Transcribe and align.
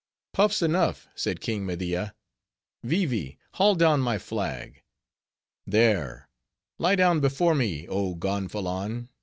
"Puffs 0.33 0.63
enough," 0.63 1.07
said 1.13 1.41
King 1.41 1.63
Media, 1.63 2.15
"Vee 2.83 3.05
Vee! 3.05 3.37
haul 3.53 3.75
down 3.75 3.99
my 3.99 4.17
flag. 4.17 4.81
There, 5.67 6.27
lie 6.79 6.95
down 6.95 7.19
before 7.19 7.53
me, 7.53 7.87
oh 7.87 8.15
Gonfalon! 8.15 9.09